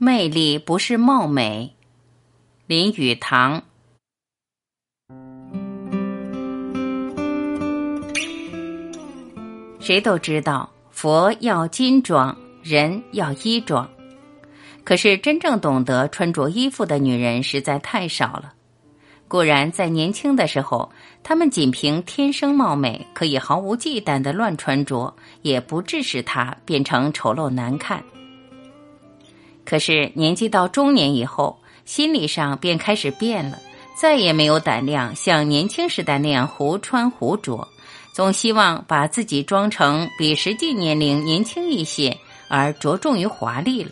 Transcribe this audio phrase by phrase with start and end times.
[0.00, 1.74] 魅力不是貌美。
[2.68, 3.60] 林语堂。
[9.80, 13.90] 谁都知道，佛要金装，人要衣装。
[14.84, 18.54] 可是真正懂得穿着衣服的女人实在太少了。
[19.26, 20.92] 固然在年轻的时候，
[21.24, 25.12] 她们仅凭天生貌美，可以毫无忌惮的乱穿着，
[25.42, 28.00] 也不致使她变成丑陋难看。
[29.68, 33.58] 可是年纪到中年以后，心理上便开始变了，
[33.94, 37.68] 再也没有胆量像年轻时代那样胡穿胡着，
[38.14, 42.16] 总希望把自己装成比实际年龄年轻一些，
[42.48, 43.90] 而着重于华丽了。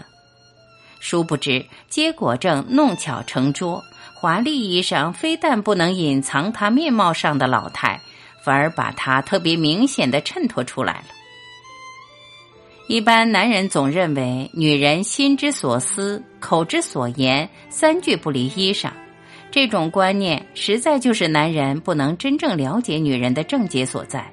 [0.99, 3.85] 殊不知，结果正弄巧成拙。
[4.15, 8.01] 华丽衣裳非但不能隐藏他面貌上的老态，
[8.43, 11.05] 反而把他特别明显的衬托出来了。
[12.89, 18.91] 一般男人总认为女人心之所思、口之所言三句不离衣裳，
[19.51, 24.33] 这种观念实在就是男人不能真正了解女人的症结所在。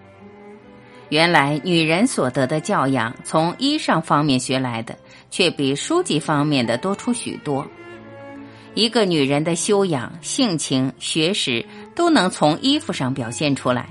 [1.09, 4.95] 原来女人所得的教养，从衣裳方面学来的，
[5.31, 7.66] 却比书籍方面的多出许多。
[8.75, 13.89] 一个女人的修养、性情、学识，都能从衣服上表现出来。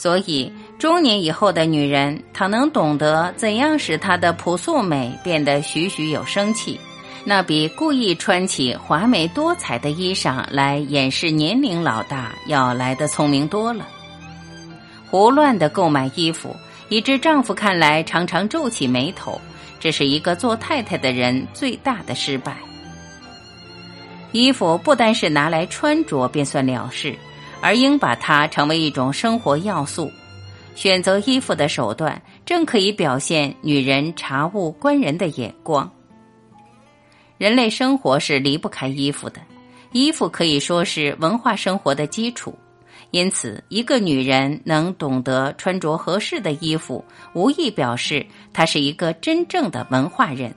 [0.00, 6.78] 所以，中年以后的女人，倘能懂得怎样使她的朴素美变得栩栩有生气，
[7.24, 13.88] 那比故意穿起华美多彩的衣裳来掩饰年龄老大，要来得聪明多了。
[15.10, 16.54] 胡乱的购买衣服，
[16.88, 19.40] 以致丈夫看来常常皱起眉头，
[19.80, 22.56] 这是一个做太太的人最大的失败。
[24.30, 27.16] 衣服不单是拿来穿着便算了事，
[27.60, 30.10] 而应把它成为一种生活要素。
[30.74, 35.90] 选择衣服的手段，正可以表现女人察物观人的眼光。
[37.36, 39.40] 人类生活是离不开衣服的，
[39.92, 42.56] 衣服可以说是文化生活的基础。
[43.10, 50.54] 因此，一个女人能懂得穿着合适的衣服，无意表示她是一个真正的文化人。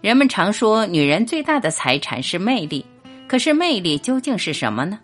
[0.00, 2.84] 人们常说，女人最大的财产是魅力。
[3.26, 5.00] 可是，魅力究竟是什么呢？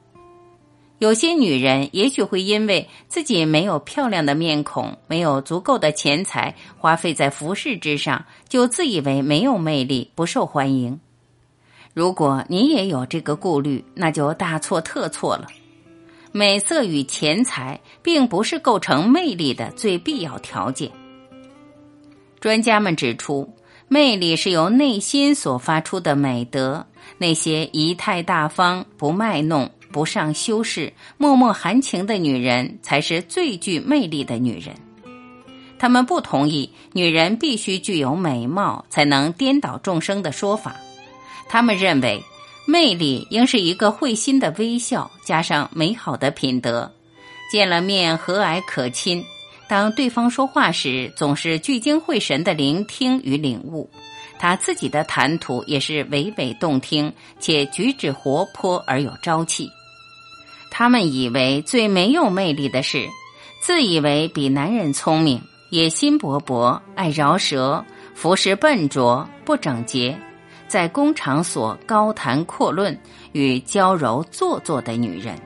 [1.03, 11.01] 有些女人也许会因为自己没有漂亮的面孔，没有足够的钱财花费在服饰之上，就自以为没有魅力，不受欢迎。
[11.93, 15.49] 如果你也有这个顾虑，那就大错特错了。
[16.31, 20.89] 美色与钱财并不是构成魅力的最必要条件。
[22.39, 23.53] 专家们指出。
[23.89, 26.87] 魅力是由内心所发出的美德。
[27.19, 34.75] 那些仪态大方、不卖弄、不上修饰、默默含情的女人，才是最具魅力的女人。
[35.79, 40.77] 他们不同意女人必须具有美貌才能颠倒众生的说法。
[41.49, 42.23] 他们认为，
[42.67, 46.93] 魅力应是一个会心的微笑，加上美好的品德，
[47.51, 49.25] 见了面和蔼可亲。
[49.69, 53.91] 当对方说话时，总是聚精会神的聆听与领悟，
[54.39, 59.69] 他自己的谈吐也是娓娓动听，且举止活泼而有朝气。
[60.75, 63.07] 他们以为最没有魅力的是，
[63.61, 65.39] 自以为比男人聪明，
[65.69, 67.85] 野心勃勃，爱饶舌，
[68.15, 70.19] 服饰笨拙不整洁，
[70.67, 72.99] 在公场所高谈阔论
[73.33, 75.39] 与娇柔做作的女人。